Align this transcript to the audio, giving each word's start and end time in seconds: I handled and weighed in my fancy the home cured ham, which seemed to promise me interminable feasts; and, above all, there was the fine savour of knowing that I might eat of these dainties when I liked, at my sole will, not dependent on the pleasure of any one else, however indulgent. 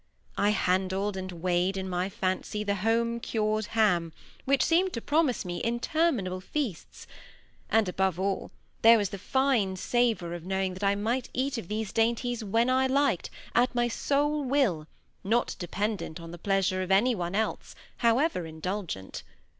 I 0.39 0.49
handled 0.49 1.15
and 1.15 1.31
weighed 1.31 1.77
in 1.77 1.87
my 1.87 2.09
fancy 2.09 2.63
the 2.63 2.73
home 2.73 3.19
cured 3.19 3.67
ham, 3.77 4.13
which 4.45 4.65
seemed 4.65 4.93
to 4.93 4.99
promise 4.99 5.45
me 5.45 5.63
interminable 5.63 6.41
feasts; 6.41 7.05
and, 7.69 7.87
above 7.87 8.19
all, 8.19 8.49
there 8.81 8.97
was 8.97 9.09
the 9.09 9.19
fine 9.19 9.75
savour 9.75 10.33
of 10.33 10.43
knowing 10.43 10.73
that 10.73 10.83
I 10.83 10.95
might 10.95 11.29
eat 11.35 11.59
of 11.59 11.67
these 11.67 11.93
dainties 11.93 12.43
when 12.43 12.67
I 12.67 12.87
liked, 12.87 13.29
at 13.53 13.75
my 13.75 13.87
sole 13.87 14.43
will, 14.43 14.87
not 15.23 15.55
dependent 15.59 16.19
on 16.19 16.31
the 16.31 16.39
pleasure 16.39 16.81
of 16.81 16.89
any 16.89 17.13
one 17.13 17.35
else, 17.35 17.75
however 17.97 18.47
indulgent. 18.47 19.21